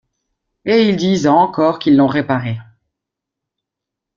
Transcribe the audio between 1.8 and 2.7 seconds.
l’ont réparé!